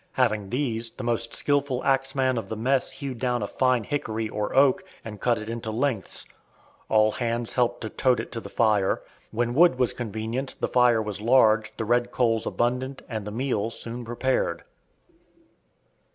Having 0.13 0.49
these, 0.49 0.89
the 0.89 1.03
most 1.03 1.35
skillful 1.35 1.83
axeman 1.83 2.35
of 2.39 2.49
the 2.49 2.55
mess 2.57 2.89
hewed 2.89 3.19
down 3.19 3.43
a 3.43 3.47
fine 3.47 3.83
hickory 3.83 4.27
or 4.27 4.51
oak, 4.55 4.83
and 5.05 5.21
cut 5.21 5.37
it 5.37 5.47
into 5.47 5.69
"lengths." 5.69 6.25
All 6.89 7.11
hands 7.11 7.53
helped 7.53 7.81
to 7.81 7.89
"tote" 7.91 8.19
it 8.19 8.31
to 8.31 8.39
the 8.39 8.49
fire. 8.49 9.03
When 9.29 9.53
wood 9.53 9.77
was 9.77 9.93
convenient, 9.93 10.55
the 10.59 10.67
fire 10.67 11.03
was 11.03 11.21
large, 11.21 11.77
the 11.77 11.85
red 11.85 12.09
coals 12.11 12.47
abundant, 12.47 13.03
and 13.07 13.25
the 13.27 13.31
meal 13.31 13.69
soon 13.69 14.03
prepared. 14.03 14.63